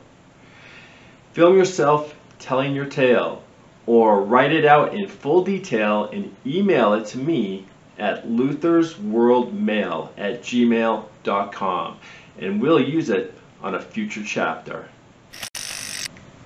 film 1.33 1.57
yourself 1.57 2.15
telling 2.39 2.73
your 2.73 2.85
tale 2.85 3.43
or 3.85 4.21
write 4.21 4.53
it 4.53 4.65
out 4.65 4.93
in 4.93 5.07
full 5.07 5.43
detail 5.43 6.05
and 6.05 6.33
email 6.45 6.93
it 6.93 7.05
to 7.05 7.17
me 7.17 7.65
at 7.99 8.25
luthersworldmail 8.25 10.09
at 10.17 10.41
gmail.com 10.41 11.97
and 12.39 12.61
we'll 12.61 12.79
use 12.79 13.09
it 13.09 13.33
on 13.61 13.75
a 13.75 13.81
future 13.81 14.23
chapter. 14.25 14.87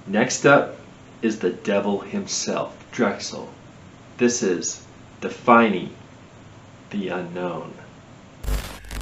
Next 0.10 0.46
up 0.46 0.78
is 1.22 1.40
the 1.40 1.50
devil 1.50 2.00
himself, 2.00 2.86
Drexel. 2.94 3.50
This 4.16 4.42
is 4.42 4.86
Defining 5.20 5.94
the 6.92 7.10
Unknown. 7.10 7.74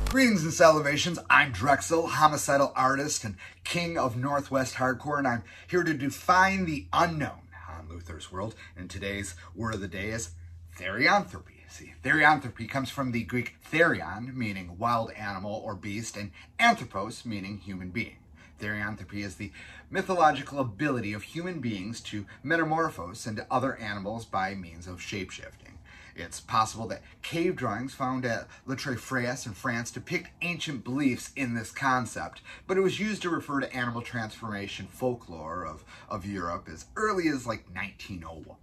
Greetings 0.10 0.44
and 0.44 0.52
salutations. 0.52 1.20
I'm 1.30 1.52
Drexel, 1.52 2.08
homicidal 2.08 2.74
artist 2.76 3.24
and 3.24 3.36
king 3.64 4.00
of 4.00 4.18
Northwest 4.18 4.76
Hardcore, 4.76 5.20
and 5.20 5.28
I'm 5.28 5.44
here 5.68 5.84
to 5.84 5.94
define 5.94 6.66
the 6.66 6.88
unknown 6.92 7.50
on 7.70 7.88
Luther's 7.88 8.32
World, 8.32 8.56
and 8.76 8.90
today's 8.90 9.36
word 9.54 9.76
of 9.76 9.82
the 9.82 9.88
day 9.88 10.10
is 10.10 10.32
therianthropy. 10.76 11.70
See, 11.70 11.94
therianthropy 12.04 12.68
comes 12.68 12.90
from 12.90 13.12
the 13.12 13.24
Greek 13.24 13.58
therion, 13.72 14.34
meaning 14.34 14.80
wild 14.80 15.12
animal 15.12 15.62
or 15.64 15.76
beast, 15.76 16.18
and 16.18 16.32
anthropos, 16.58 17.26
meaning 17.26 17.60
human 17.60 17.92
being. 17.92 18.16
Therianthropy 18.60 19.24
is 19.24 19.36
the 19.36 19.52
mythological 19.90 20.60
ability 20.60 21.14
of 21.14 21.24
human 21.24 21.60
beings 21.60 22.02
to 22.02 22.26
metamorphose 22.44 23.28
into 23.28 23.46
other 23.52 23.76
animals 23.78 24.26
by 24.26 24.56
means 24.56 24.88
of 24.88 25.00
shapeshifting. 25.00 25.76
It's 26.16 26.40
possible 26.40 26.88
that 26.88 27.02
cave 27.22 27.58
drawings 27.58 27.94
found 27.94 28.26
at 28.26 28.48
Le 28.66 28.78
Trèfraie 28.78 29.46
in 29.46 29.54
France 29.54 29.92
depict 29.92 30.30
ancient 30.42 30.86
beliefs 30.86 31.32
in 31.36 31.54
this 31.56 31.72
concept, 31.72 32.42
but 32.68 32.78
it 32.78 32.82
was 32.82 33.02
used 33.02 33.22
to 33.24 33.30
refer 33.30 33.60
to 33.60 33.76
animal 33.76 34.02
transformation 34.02 34.88
folklore 34.88 35.66
of, 35.66 35.84
of 36.08 36.26
Europe 36.26 36.70
as 36.72 36.86
early 36.96 37.28
as 37.28 37.46
like 37.46 37.66
1901. 37.74 38.56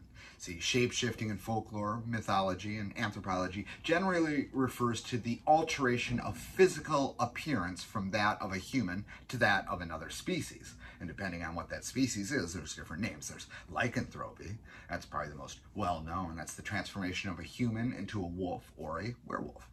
See, 0.43 0.59
shape-shifting 0.59 1.31
in 1.31 1.37
folklore, 1.39 2.03
mythology, 2.05 2.77
and 2.77 2.99
anthropology 2.99 3.65
generally 3.85 4.49
refers 4.53 5.01
to 5.03 5.17
the 5.17 5.39
alteration 5.47 6.19
of 6.19 6.37
physical 6.37 7.15
appearance 7.21 7.85
from 7.85 8.11
that 8.11 8.43
of 8.43 8.51
a 8.53 8.57
human 8.57 9.05
to 9.29 9.37
that 9.37 9.65
of 9.71 9.81
another 9.81 10.11
species. 10.11 10.75
And 10.99 11.09
depending 11.09 11.45
on 11.45 11.55
what 11.55 11.69
that 11.69 11.85
species 11.85 12.33
is, 12.33 12.55
there's 12.55 12.75
different 12.75 13.05
names. 13.05 13.29
There's 13.29 13.47
lycanthropy, 13.71 14.59
that's 14.91 15.07
probably 15.07 15.31
the 15.31 15.37
most 15.37 15.61
well-known. 15.77 16.35
That's 16.35 16.55
the 16.55 16.63
transformation 16.63 17.31
of 17.31 17.39
a 17.39 17.45
human 17.45 17.93
into 17.93 18.21
a 18.21 18.27
wolf 18.27 18.73
or 18.77 19.01
a 19.01 19.15
werewolf 19.25 19.69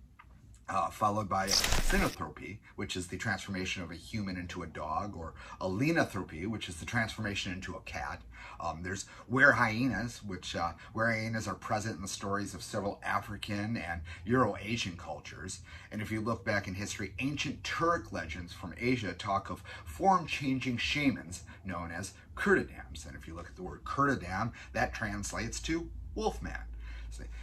uh, 0.69 0.89
followed 0.89 1.27
by 1.27 1.47
cynanthropy, 1.47 2.57
which 2.75 2.95
is 2.95 3.07
the 3.07 3.17
transformation 3.17 3.83
of 3.83 3.91
a 3.91 3.95
human 3.95 4.37
into 4.37 4.63
a 4.63 4.67
dog, 4.67 5.15
or 5.15 5.33
ailuranthropy, 5.59 6.47
which 6.47 6.69
is 6.69 6.75
the 6.75 6.85
transformation 6.85 7.51
into 7.51 7.75
a 7.75 7.81
cat. 7.81 8.21
Um, 8.59 8.83
there's 8.83 9.05
were 9.27 9.53
hyenas, 9.53 10.21
which 10.23 10.55
uh, 10.55 10.73
hyenas 10.95 11.47
are 11.47 11.55
present 11.55 11.95
in 11.95 12.01
the 12.01 12.07
stories 12.07 12.53
of 12.53 12.61
several 12.61 12.99
African 13.03 13.77
and 13.77 14.01
Euro-Asian 14.25 14.97
cultures. 14.97 15.61
And 15.91 16.01
if 16.01 16.11
you 16.11 16.21
look 16.21 16.45
back 16.45 16.67
in 16.67 16.75
history, 16.75 17.13
ancient 17.19 17.63
Turk 17.63 18.11
legends 18.11 18.53
from 18.53 18.73
Asia 18.79 19.13
talk 19.13 19.49
of 19.49 19.63
form-changing 19.85 20.77
shamans 20.77 21.43
known 21.65 21.91
as 21.91 22.13
Kurtadams. 22.35 23.07
And 23.07 23.15
if 23.15 23.27
you 23.27 23.33
look 23.33 23.47
at 23.47 23.55
the 23.55 23.63
word 23.63 23.83
Kurtadam, 23.83 24.51
that 24.73 24.93
translates 24.93 25.59
to 25.61 25.89
wolfman. 26.15 26.61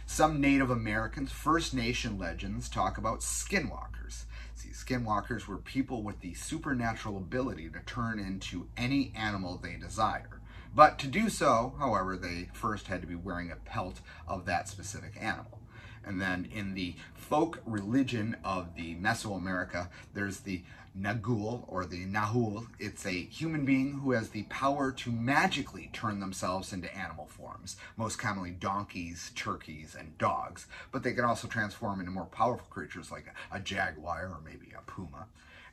Some 0.05 0.41
Native 0.41 0.69
Americans, 0.69 1.31
First 1.31 1.73
Nation 1.73 2.17
legends 2.17 2.69
talk 2.69 2.97
about 2.97 3.19
skinwalkers. 3.19 4.23
See, 4.55 4.69
skinwalkers 4.69 5.47
were 5.47 5.57
people 5.57 6.01
with 6.01 6.21
the 6.21 6.33
supernatural 6.33 7.17
ability 7.17 7.69
to 7.69 7.79
turn 7.85 8.19
into 8.19 8.67
any 8.75 9.11
animal 9.15 9.57
they 9.57 9.75
desire. 9.75 10.41
But 10.73 10.97
to 10.99 11.07
do 11.07 11.29
so, 11.29 11.75
however, 11.79 12.17
they 12.17 12.49
first 12.53 12.87
had 12.87 13.01
to 13.01 13.07
be 13.07 13.15
wearing 13.15 13.51
a 13.51 13.55
pelt 13.55 14.01
of 14.27 14.45
that 14.45 14.67
specific 14.67 15.13
animal. 15.19 15.59
And 16.03 16.21
then 16.21 16.47
in 16.53 16.73
the 16.73 16.95
folk 17.13 17.61
religion 17.65 18.37
of 18.43 18.75
the 18.75 18.95
Mesoamerica, 18.95 19.89
there's 20.13 20.39
the 20.39 20.63
Nagual 20.99 21.63
or 21.67 21.85
the 21.85 22.05
Nahual. 22.05 22.67
It's 22.79 23.05
a 23.05 23.11
human 23.11 23.65
being 23.65 23.99
who 23.99 24.11
has 24.11 24.29
the 24.29 24.43
power 24.43 24.91
to 24.93 25.11
magically 25.11 25.89
turn 25.93 26.19
themselves 26.19 26.73
into 26.73 26.95
animal 26.95 27.27
forms, 27.27 27.77
most 27.97 28.17
commonly 28.17 28.51
donkeys, 28.51 29.31
turkeys, 29.35 29.95
and 29.97 30.17
dogs. 30.17 30.65
But 30.91 31.03
they 31.03 31.13
can 31.13 31.25
also 31.25 31.47
transform 31.47 31.99
into 31.99 32.11
more 32.11 32.25
powerful 32.25 32.67
creatures 32.69 33.11
like 33.11 33.27
a, 33.51 33.57
a 33.57 33.59
jaguar 33.59 34.25
or 34.25 34.39
maybe 34.43 34.73
a 34.77 34.81
puma. 34.89 35.27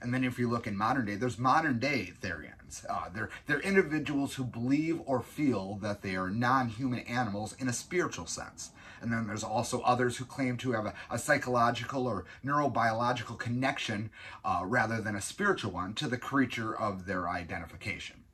And 0.04 0.12
then 0.12 0.22
if 0.22 0.38
you 0.38 0.50
look 0.50 0.66
in 0.66 0.76
modern 0.76 1.06
day, 1.06 1.14
there's 1.14 1.38
modern 1.38 1.78
day 1.78 2.12
Therians. 2.20 2.84
Uh, 2.90 3.08
they're, 3.14 3.30
they're 3.46 3.60
individuals 3.60 4.34
who 4.34 4.44
believe 4.44 5.00
or 5.06 5.22
feel 5.22 5.78
that 5.80 6.02
they 6.02 6.14
are 6.14 6.28
non-human 6.28 7.00
animals 7.00 7.56
in 7.58 7.68
a 7.68 7.72
spiritual 7.72 8.26
sense. 8.26 8.70
And 9.00 9.10
then 9.10 9.26
there's 9.26 9.42
also 9.42 9.80
others 9.80 10.18
who 10.18 10.26
claim 10.26 10.58
to 10.58 10.72
have 10.72 10.84
a, 10.84 10.94
a 11.10 11.18
psychological 11.18 12.06
or 12.06 12.26
neurobiological 12.44 13.38
connection 13.38 14.10
uh, 14.44 14.60
rather 14.64 15.00
than 15.00 15.16
a 15.16 15.22
spiritual 15.22 15.72
one 15.72 15.94
to 15.94 16.06
the 16.06 16.18
creature 16.18 16.76
of 16.76 17.06
their 17.06 17.26
identification. 17.26 18.24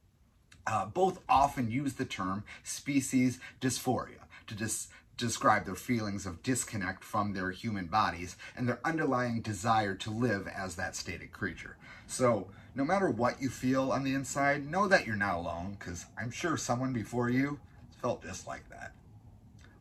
Uh, 0.66 0.86
both 0.86 1.20
often 1.28 1.70
use 1.70 1.94
the 1.94 2.04
term 2.04 2.42
species 2.64 3.38
dysphoria 3.60 4.26
to 4.48 4.56
dis 4.56 4.88
describe 5.20 5.64
their 5.64 5.74
feelings 5.74 6.26
of 6.26 6.42
disconnect 6.42 7.04
from 7.04 7.32
their 7.32 7.50
human 7.50 7.86
bodies 7.86 8.36
and 8.56 8.68
their 8.68 8.80
underlying 8.84 9.40
desire 9.40 9.94
to 9.94 10.10
live 10.10 10.48
as 10.48 10.76
that 10.76 10.96
stated 10.96 11.32
creature. 11.32 11.76
So, 12.06 12.48
no 12.74 12.84
matter 12.84 13.10
what 13.10 13.40
you 13.40 13.48
feel 13.48 13.92
on 13.92 14.04
the 14.04 14.14
inside, 14.14 14.70
know 14.70 14.88
that 14.88 15.06
you're 15.06 15.16
not 15.16 15.36
alone, 15.36 15.76
because 15.78 16.06
I'm 16.18 16.30
sure 16.30 16.56
someone 16.56 16.92
before 16.92 17.28
you 17.28 17.58
felt 18.00 18.22
just 18.22 18.46
like 18.46 18.68
that. 18.70 18.92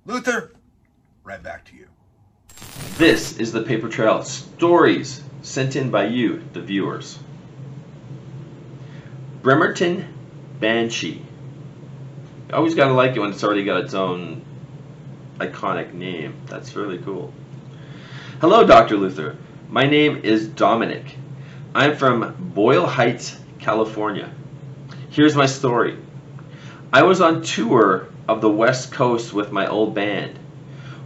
Luther, 0.06 0.52
right 1.24 1.42
back 1.42 1.66
to 1.66 1.76
you. 1.76 1.88
This 2.98 3.38
is 3.38 3.52
the 3.52 3.62
paper 3.62 3.90
trail. 3.90 4.24
Stories 4.24 5.24
sent 5.42 5.76
in 5.76 5.90
by 5.90 6.08
you, 6.08 6.44
the 6.54 6.62
viewers. 6.62 7.20
Bremerton 9.42 10.14
Banshee. 10.60 11.26
I 12.52 12.54
always 12.54 12.76
gotta 12.76 12.94
like 12.94 13.16
it 13.16 13.20
when 13.20 13.32
it's 13.32 13.44
already 13.44 13.64
got 13.64 13.84
its 13.84 13.94
own 13.94 14.44
iconic 15.40 15.94
name. 15.94 16.36
That's 16.48 16.76
really 16.76 16.98
cool. 17.00 17.34
Hello, 18.42 18.66
Dr. 18.66 18.98
Luther. 18.98 19.38
My 19.70 19.86
name 19.86 20.22
is 20.24 20.48
Dominic. 20.48 21.16
I'm 21.74 21.96
from 21.96 22.36
Boyle 22.54 22.86
Heights, 22.86 23.40
California. 23.60 24.30
Here's 25.10 25.36
my 25.36 25.46
story. 25.46 25.98
I 26.92 27.04
was 27.04 27.22
on 27.22 27.42
tour 27.42 28.08
of 28.28 28.42
the 28.42 28.50
West 28.50 28.92
Coast 28.92 29.34
with 29.34 29.52
my 29.52 29.68
old 29.68 29.96
band. 29.96 30.38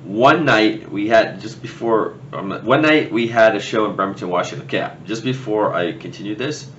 One 0.04 0.46
night 0.46 0.92
we 0.92 1.08
had 1.08 1.40
just 1.42 1.62
before 1.62 2.16
um, 2.34 2.52
one 2.66 2.82
night 2.82 3.12
we 3.12 3.28
had 3.28 3.56
a 3.56 3.60
show 3.60 3.90
in 3.90 3.96
Bremerton, 3.96 4.30
Washington. 4.30 4.68
Okay, 4.68 4.92
just 5.06 5.24
before 5.24 5.74
I 5.74 5.94
continue 5.94 6.36
this, 6.36 6.70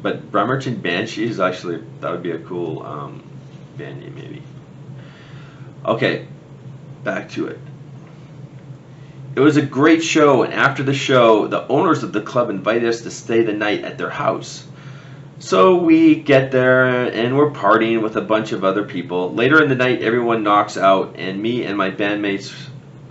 but 0.00 0.30
Bremerton 0.30 0.80
Banshee 0.80 1.28
is 1.28 1.40
actually 1.40 1.82
that 2.00 2.12
would 2.12 2.22
be 2.22 2.30
a 2.30 2.38
cool 2.38 2.84
um, 2.84 3.22
band 3.76 4.00
name 4.00 4.14
maybe. 4.14 4.42
Okay, 5.84 6.26
back 7.04 7.30
to 7.30 7.46
it. 7.46 7.58
It 9.34 9.40
was 9.40 9.56
a 9.56 9.62
great 9.62 10.02
show, 10.02 10.42
and 10.42 10.52
after 10.52 10.82
the 10.82 10.92
show, 10.92 11.46
the 11.46 11.66
owners 11.68 12.02
of 12.02 12.12
the 12.12 12.20
club 12.20 12.50
invited 12.50 12.88
us 12.88 13.02
to 13.02 13.10
stay 13.10 13.42
the 13.42 13.52
night 13.52 13.84
at 13.84 13.96
their 13.96 14.10
house. 14.10 14.66
So 15.38 15.76
we 15.76 16.16
get 16.16 16.50
there 16.50 17.10
and 17.10 17.34
we're 17.34 17.50
partying 17.50 18.02
with 18.02 18.16
a 18.16 18.20
bunch 18.20 18.52
of 18.52 18.62
other 18.62 18.84
people. 18.84 19.32
Later 19.32 19.62
in 19.62 19.70
the 19.70 19.74
night, 19.74 20.02
everyone 20.02 20.42
knocks 20.42 20.76
out, 20.76 21.14
and 21.16 21.40
me 21.40 21.64
and 21.64 21.78
my 21.78 21.90
bandmates 21.90 22.54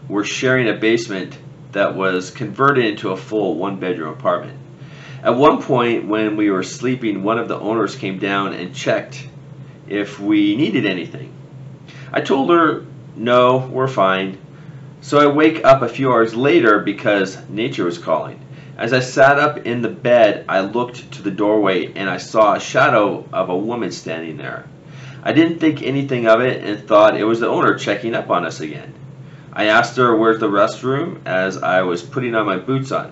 were 0.07 0.23
sharing 0.23 0.69
a 0.69 0.73
basement 0.73 1.35
that 1.71 1.95
was 1.95 2.29
converted 2.29 2.85
into 2.85 3.09
a 3.09 3.17
full 3.17 3.55
one 3.55 3.79
bedroom 3.79 4.13
apartment. 4.13 4.59
At 5.23 5.35
one 5.35 5.61
point, 5.61 6.07
when 6.07 6.37
we 6.37 6.51
were 6.51 6.63
sleeping, 6.63 7.23
one 7.23 7.39
of 7.39 7.47
the 7.47 7.57
owners 7.57 7.95
came 7.95 8.19
down 8.19 8.53
and 8.53 8.75
checked 8.75 9.27
if 9.87 10.19
we 10.19 10.55
needed 10.55 10.85
anything. 10.85 11.33
I 12.11 12.21
told 12.21 12.49
her, 12.49 12.85
no, 13.15 13.69
we're 13.71 13.87
fine. 13.87 14.37
So 15.01 15.19
I 15.19 15.27
wake 15.27 15.63
up 15.63 15.81
a 15.81 15.89
few 15.89 16.11
hours 16.11 16.35
later 16.35 16.79
because 16.79 17.37
nature 17.49 17.85
was 17.85 17.97
calling. 17.97 18.39
As 18.77 18.93
I 18.93 18.99
sat 18.99 19.37
up 19.37 19.65
in 19.65 19.81
the 19.81 19.89
bed, 19.89 20.45
I 20.47 20.61
looked 20.61 21.11
to 21.13 21.21
the 21.21 21.31
doorway 21.31 21.93
and 21.93 22.09
I 22.09 22.17
saw 22.17 22.55
a 22.55 22.59
shadow 22.59 23.25
of 23.31 23.49
a 23.49 23.57
woman 23.57 23.91
standing 23.91 24.37
there. 24.37 24.65
I 25.21 25.33
didn't 25.33 25.59
think 25.59 25.81
anything 25.81 26.27
of 26.27 26.41
it 26.41 26.63
and 26.63 26.87
thought 26.87 27.17
it 27.17 27.25
was 27.25 27.41
the 27.41 27.47
owner 27.47 27.77
checking 27.77 28.15
up 28.15 28.29
on 28.29 28.45
us 28.45 28.61
again. 28.61 28.93
I 29.51 29.65
asked 29.65 29.97
her 29.97 30.15
where's 30.15 30.39
the 30.39 30.47
restroom 30.47 31.19
as 31.25 31.57
I 31.57 31.81
was 31.81 32.01
putting 32.01 32.35
on 32.35 32.45
my 32.45 32.57
boots 32.57 32.91
on. 32.91 33.11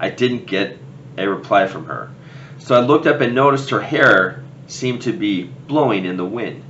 I 0.00 0.10
didn't 0.10 0.46
get 0.46 0.78
a 1.16 1.28
reply 1.28 1.68
from 1.68 1.86
her. 1.86 2.10
So 2.58 2.74
I 2.74 2.80
looked 2.80 3.06
up 3.06 3.20
and 3.20 3.34
noticed 3.34 3.70
her 3.70 3.80
hair 3.80 4.42
seemed 4.66 5.02
to 5.02 5.12
be 5.12 5.44
blowing 5.44 6.04
in 6.04 6.16
the 6.16 6.24
wind. 6.24 6.64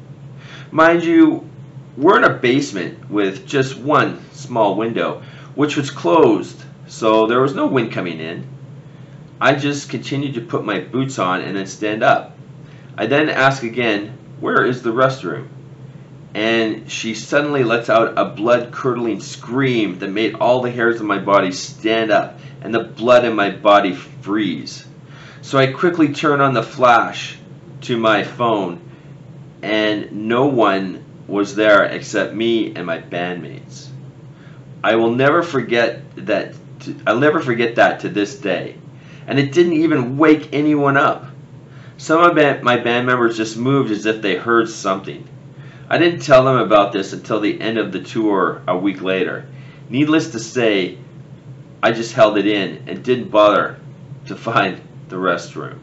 Mind 0.70 1.04
you, 1.04 1.48
we're 1.96 2.18
in 2.18 2.24
a 2.24 2.34
basement 2.34 3.10
with 3.10 3.46
just 3.46 3.78
one 3.78 4.20
small 4.32 4.76
window, 4.76 5.22
which 5.54 5.76
was 5.76 5.90
closed, 5.90 6.62
so 6.86 7.26
there 7.26 7.40
was 7.40 7.54
no 7.54 7.66
wind 7.66 7.92
coming 7.92 8.20
in. 8.20 8.46
I 9.40 9.54
just 9.54 9.88
continued 9.88 10.34
to 10.34 10.40
put 10.42 10.64
my 10.64 10.80
boots 10.80 11.18
on 11.18 11.40
and 11.40 11.56
then 11.56 11.66
stand 11.66 12.02
up. 12.02 12.36
I 12.98 13.06
then 13.06 13.28
ask 13.28 13.62
again, 13.62 14.16
where 14.40 14.64
is 14.64 14.82
the 14.82 14.92
restroom? 14.92 15.48
And 16.34 16.90
she 16.90 17.14
suddenly 17.14 17.64
lets 17.64 17.88
out 17.88 18.18
a 18.18 18.26
blood-curdling 18.26 19.20
scream 19.20 19.98
that 20.00 20.10
made 20.10 20.34
all 20.34 20.60
the 20.60 20.70
hairs 20.70 21.00
of 21.00 21.06
my 21.06 21.18
body 21.18 21.52
stand 21.52 22.10
up 22.10 22.38
and 22.60 22.74
the 22.74 22.84
blood 22.84 23.24
in 23.24 23.34
my 23.34 23.50
body 23.50 23.94
freeze. 23.94 24.86
So 25.40 25.58
I 25.58 25.72
quickly 25.72 26.12
turn 26.12 26.42
on 26.42 26.52
the 26.52 26.62
flash 26.62 27.38
to 27.82 27.96
my 27.96 28.24
phone 28.24 28.80
and 29.62 30.28
no 30.28 30.46
one 30.46 31.04
was 31.26 31.54
there 31.54 31.84
except 31.84 32.34
me 32.34 32.74
and 32.74 32.86
my 32.86 32.98
bandmates. 33.00 33.88
I 34.82 34.96
will 34.96 35.10
never 35.10 35.42
forget 35.42 36.02
that. 36.26 36.54
I'll 37.06 37.18
never 37.18 37.40
forget 37.40 37.76
that 37.76 38.00
to 38.00 38.08
this 38.08 38.38
day. 38.38 38.76
And 39.26 39.38
it 39.38 39.52
didn't 39.52 39.72
even 39.72 40.18
wake 40.18 40.50
anyone 40.52 40.96
up. 40.96 41.26
Some 41.96 42.22
of 42.22 42.62
my 42.62 42.76
band 42.76 43.06
members 43.06 43.36
just 43.36 43.56
moved 43.56 43.90
as 43.90 44.06
if 44.06 44.22
they 44.22 44.36
heard 44.36 44.68
something. 44.68 45.26
I 45.88 45.98
didn't 45.98 46.20
tell 46.20 46.44
them 46.44 46.58
about 46.58 46.92
this 46.92 47.12
until 47.12 47.40
the 47.40 47.60
end 47.60 47.78
of 47.78 47.90
the 47.90 48.02
tour 48.02 48.62
a 48.68 48.76
week 48.76 49.02
later. 49.02 49.46
Needless 49.88 50.32
to 50.32 50.38
say, 50.38 50.98
I 51.82 51.92
just 51.92 52.12
held 52.12 52.38
it 52.38 52.46
in 52.46 52.84
and 52.86 53.02
didn't 53.02 53.30
bother 53.30 53.78
to 54.26 54.36
find 54.36 54.80
the 55.08 55.16
restroom. 55.16 55.78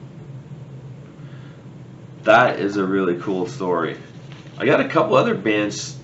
That 2.24 2.60
is 2.60 2.78
a 2.78 2.86
really 2.86 3.18
cool 3.20 3.48
story. 3.48 3.98
I 4.58 4.66
got 4.66 4.80
a 4.80 4.88
couple 4.88 5.16
other 5.16 5.34
bands 5.34 5.98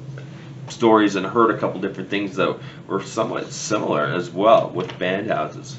stories 0.67 1.15
and 1.15 1.25
heard 1.25 1.51
a 1.51 1.57
couple 1.57 1.79
different 1.81 2.09
things 2.09 2.35
that 2.35 2.57
were 2.87 3.01
somewhat 3.03 3.51
similar 3.51 4.05
as 4.05 4.29
well 4.29 4.69
with 4.69 4.97
band 4.97 5.27
houses. 5.27 5.77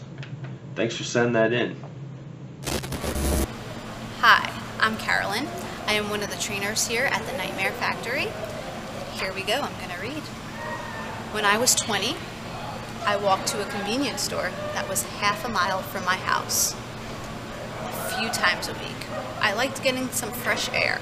Thanks 0.75 0.97
for 0.97 1.05
sending 1.05 1.33
that 1.33 1.53
in. 1.53 1.77
Hi, 4.21 4.53
I'm 4.79 4.97
Carolyn. 4.99 5.47
I 5.87 5.95
am 5.95 6.11
one 6.11 6.23
of 6.23 6.31
the 6.31 6.37
trainers 6.37 6.87
here 6.87 7.07
at 7.07 7.25
the 7.27 7.37
Nightmare 7.37 7.73
Factory. 7.73 8.29
Here 9.15 9.33
we 9.33 9.43
go, 9.43 9.55
I'm 9.55 9.75
going 9.79 9.91
to 9.91 10.01
read. 10.01 10.23
When 11.33 11.45
I 11.45 11.59
was 11.59 11.75
20, 11.75 12.17
I 13.05 13.17
walked 13.17 13.49
to 13.49 13.63
a 13.63 13.71
convenience 13.71 14.23
store 14.23 14.51
that 14.75 14.89
was 14.89 15.03
half 15.05 15.45
a 15.45 15.49
mile 15.49 15.81
from 15.83 16.05
my 16.05 16.17
house. 16.17 16.75
A 17.83 18.19
few 18.19 18.29
times 18.29 18.69
a 18.69 18.75
week. 18.75 19.07
I 19.41 19.55
liked 19.55 19.83
getting 19.83 20.09
some 20.11 20.31
fresh 20.31 20.71
air. 20.73 21.01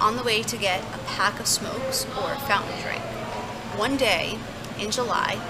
On 0.00 0.16
the 0.16 0.22
way 0.22 0.42
to 0.44 0.56
get 0.56 0.82
a 0.94 0.98
pack 1.06 1.40
of 1.40 1.46
smokes 1.46 2.06
or 2.16 2.32
a 2.32 2.38
fountain 2.38 2.80
drink. 2.80 3.02
One 3.76 3.96
day, 3.96 4.38
in 4.78 4.90
July, 4.92 5.40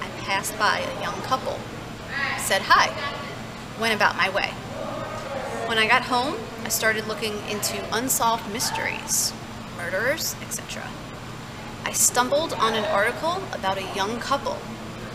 I 0.00 0.20
passed 0.20 0.58
by 0.58 0.78
a 0.78 1.00
young 1.02 1.20
couple. 1.22 1.58
Said 2.38 2.62
hi. 2.62 2.90
Went 3.78 3.94
about 3.94 4.16
my 4.16 4.30
way. 4.30 4.50
When 5.68 5.76
I 5.76 5.86
got 5.86 6.04
home, 6.04 6.36
I 6.64 6.68
started 6.70 7.06
looking 7.06 7.34
into 7.50 7.84
unsolved 7.94 8.50
mysteries, 8.50 9.34
murderers, 9.76 10.34
etc. 10.40 10.82
I 11.84 11.92
stumbled 11.92 12.54
on 12.54 12.74
an 12.74 12.86
article 12.86 13.42
about 13.52 13.76
a 13.76 13.94
young 13.94 14.20
couple 14.20 14.54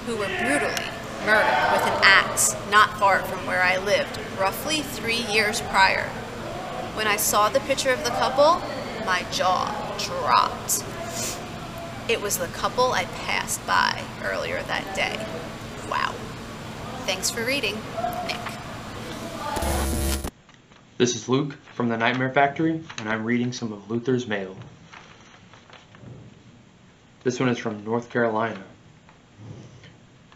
who 0.06 0.16
were 0.18 0.28
brutally 0.28 0.90
murdered 1.26 1.72
with 1.72 1.86
an 1.88 2.00
axe 2.04 2.56
not 2.70 3.00
far 3.00 3.20
from 3.20 3.48
where 3.48 3.64
I 3.64 3.78
lived, 3.78 4.20
roughly 4.40 4.82
three 4.82 5.24
years 5.32 5.62
prior. 5.62 6.10
When 6.96 7.08
I 7.08 7.16
saw 7.16 7.50
the 7.50 7.60
picture 7.62 7.90
of 7.90 8.04
the 8.04 8.12
couple, 8.12 8.62
my 9.06 9.26
jaw 9.32 9.96
dropped. 10.00 10.84
It 12.10 12.22
was 12.22 12.38
the 12.38 12.48
couple 12.48 12.92
I 12.92 13.06
passed 13.06 13.66
by 13.68 14.02
earlier 14.24 14.62
that 14.64 14.96
day. 14.96 15.18
Wow. 15.90 16.14
Thanks 17.06 17.30
for 17.30 17.44
reading, 17.44 17.76
Nick. 18.28 18.38
This 20.98 21.16
is 21.16 21.28
Luke 21.28 21.54
from 21.74 21.90
the 21.90 21.98
Nightmare 21.98 22.32
Factory, 22.32 22.82
and 23.00 23.10
I'm 23.10 23.26
reading 23.26 23.52
some 23.52 23.74
of 23.74 23.90
Luther's 23.90 24.28
mail. 24.28 24.56
This 27.24 27.40
one 27.40 27.50
is 27.50 27.58
from 27.58 27.84
North 27.84 28.10
Carolina. 28.10 28.62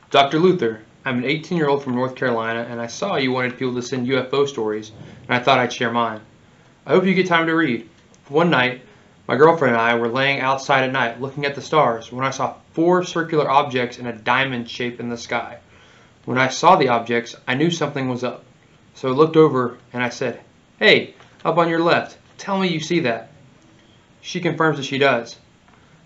Dr. 0.09 0.39
Luther, 0.39 0.81
I'm 1.05 1.19
an 1.19 1.25
18 1.25 1.57
year 1.57 1.69
old 1.69 1.83
from 1.83 1.95
North 1.95 2.15
Carolina, 2.15 2.65
and 2.69 2.81
I 2.81 2.87
saw 2.87 3.15
you 3.15 3.31
wanted 3.31 3.57
people 3.57 3.75
to 3.75 3.81
send 3.81 4.07
UFO 4.07 4.47
stories, 4.47 4.91
and 5.27 5.35
I 5.35 5.39
thought 5.39 5.59
I'd 5.59 5.71
share 5.71 5.91
mine. 5.91 6.21
I 6.85 6.91
hope 6.91 7.05
you 7.05 7.13
get 7.13 7.27
time 7.27 7.47
to 7.47 7.55
read. 7.55 7.89
One 8.29 8.49
night, 8.49 8.81
my 9.25 9.37
girlfriend 9.37 9.75
and 9.75 9.81
I 9.81 9.95
were 9.95 10.09
laying 10.09 10.41
outside 10.41 10.83
at 10.83 10.91
night 10.91 11.21
looking 11.21 11.45
at 11.45 11.55
the 11.55 11.61
stars 11.61 12.11
when 12.11 12.25
I 12.25 12.29
saw 12.31 12.55
four 12.73 13.01
circular 13.05 13.49
objects 13.49 13.99
in 13.99 14.05
a 14.05 14.11
diamond 14.11 14.69
shape 14.69 14.99
in 14.99 15.07
the 15.07 15.17
sky. 15.17 15.59
When 16.25 16.37
I 16.37 16.49
saw 16.49 16.75
the 16.75 16.89
objects, 16.89 17.37
I 17.47 17.53
knew 17.53 17.71
something 17.71 18.09
was 18.09 18.25
up. 18.25 18.43
So 18.95 19.07
I 19.07 19.11
looked 19.11 19.37
over 19.37 19.77
and 19.93 20.03
I 20.03 20.09
said, 20.09 20.41
Hey, 20.77 21.13
up 21.45 21.57
on 21.57 21.69
your 21.69 21.79
left, 21.79 22.17
tell 22.37 22.59
me 22.59 22.67
you 22.67 22.81
see 22.81 22.99
that. 22.99 23.31
She 24.19 24.41
confirms 24.41 24.75
that 24.75 24.83
she 24.83 24.97
does. 24.97 25.37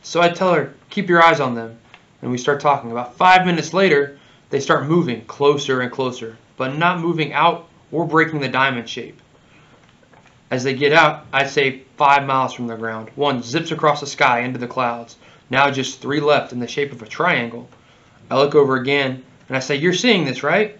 So 0.03 0.21
I 0.21 0.29
tell 0.29 0.53
her, 0.53 0.75
keep 0.91 1.09
your 1.09 1.23
eyes 1.23 1.39
on 1.39 1.55
them 1.55 1.79
and 2.21 2.29
we 2.29 2.37
start 2.37 2.59
talking. 2.59 2.91
About 2.91 3.17
five 3.17 3.47
minutes 3.47 3.73
later, 3.73 4.19
they 4.51 4.59
start 4.59 4.87
moving 4.87 5.25
closer 5.25 5.81
and 5.81 5.91
closer, 5.91 6.37
but 6.55 6.77
not 6.77 6.99
moving 6.99 7.33
out 7.33 7.67
or 7.91 8.05
breaking 8.05 8.41
the 8.41 8.47
diamond 8.47 8.87
shape. 8.87 9.19
As 10.51 10.65
they 10.65 10.73
get 10.73 10.91
out, 10.91 11.25
I'd 11.31 11.49
say 11.49 11.83
five 11.95 12.25
miles 12.25 12.53
from 12.53 12.67
the 12.67 12.75
ground. 12.75 13.09
One 13.15 13.41
zips 13.41 13.71
across 13.71 14.01
the 14.01 14.05
sky 14.05 14.41
into 14.41 14.59
the 14.59 14.67
clouds. 14.67 15.15
Now 15.49 15.71
just 15.71 16.01
three 16.01 16.19
left 16.19 16.51
in 16.51 16.59
the 16.59 16.67
shape 16.67 16.91
of 16.91 17.01
a 17.01 17.07
triangle. 17.07 17.69
I 18.29 18.35
look 18.37 18.53
over 18.53 18.75
again 18.75 19.23
and 19.47 19.55
I 19.55 19.61
say, 19.61 19.77
You're 19.77 19.93
seeing 19.93 20.25
this, 20.25 20.43
right? 20.43 20.77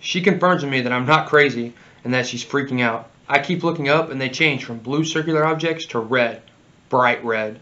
She 0.00 0.20
confirms 0.20 0.62
to 0.62 0.68
me 0.68 0.82
that 0.82 0.92
I'm 0.92 1.06
not 1.06 1.28
crazy 1.28 1.72
and 2.04 2.12
that 2.12 2.26
she's 2.26 2.44
freaking 2.44 2.82
out. 2.82 3.08
I 3.26 3.38
keep 3.38 3.64
looking 3.64 3.88
up 3.88 4.10
and 4.10 4.20
they 4.20 4.28
change 4.28 4.64
from 4.64 4.78
blue 4.78 5.02
circular 5.02 5.46
objects 5.46 5.86
to 5.86 5.98
red, 5.98 6.42
bright 6.90 7.24
red. 7.24 7.58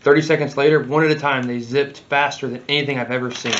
30 0.00 0.22
seconds 0.22 0.56
later, 0.56 0.82
one 0.82 1.04
at 1.04 1.12
a 1.12 1.18
time, 1.18 1.44
they 1.44 1.60
zipped 1.60 2.00
faster 2.10 2.48
than 2.48 2.62
anything 2.68 2.98
I've 2.98 3.12
ever 3.12 3.30
seen. 3.30 3.54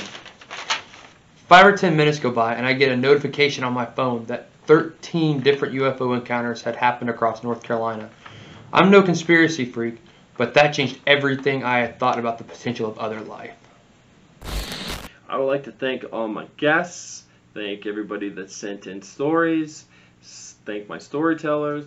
Five 1.48 1.66
or 1.66 1.76
10 1.76 1.96
minutes 1.96 2.18
go 2.18 2.32
by, 2.32 2.54
and 2.54 2.66
I 2.66 2.72
get 2.72 2.92
a 2.92 2.96
notification 2.96 3.64
on 3.64 3.72
my 3.72 3.86
phone 3.86 4.26
that 4.26 4.47
13 4.68 5.40
different 5.40 5.72
UFO 5.74 6.14
encounters 6.14 6.60
had 6.60 6.76
happened 6.76 7.08
across 7.08 7.42
North 7.42 7.62
Carolina. 7.62 8.10
I'm 8.70 8.90
no 8.90 9.02
conspiracy 9.02 9.64
freak, 9.64 9.96
but 10.36 10.52
that 10.54 10.74
changed 10.74 11.00
everything 11.06 11.64
I 11.64 11.78
had 11.78 11.98
thought 11.98 12.18
about 12.18 12.36
the 12.36 12.44
potential 12.44 12.86
of 12.86 12.98
other 12.98 13.22
life. 13.22 13.54
I 15.26 15.38
would 15.38 15.46
like 15.46 15.64
to 15.64 15.72
thank 15.72 16.04
all 16.12 16.28
my 16.28 16.46
guests, 16.58 17.24
thank 17.54 17.86
everybody 17.86 18.28
that 18.28 18.50
sent 18.50 18.86
in 18.86 19.00
stories, 19.00 19.86
thank 20.20 20.86
my 20.86 20.98
storytellers, 20.98 21.86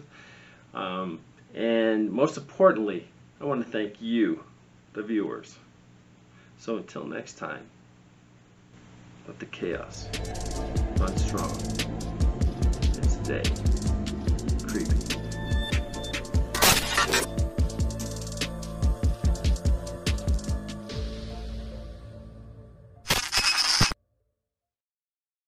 um, 0.73 1.19
and 1.53 2.11
most 2.11 2.35
importantly, 2.35 3.07
I 3.39 3.45
want 3.45 3.63
to 3.63 3.71
thank 3.71 4.01
you, 4.01 4.43
the 4.93 5.03
viewers. 5.03 5.55
So 6.57 6.77
until 6.77 7.05
next 7.05 7.33
time, 7.33 7.61
let 9.27 9.37
the 9.37 9.45
chaos 9.45 10.07
run 10.97 11.15
strong. 11.15 11.80
It's 13.21 13.27
day. 13.29 13.80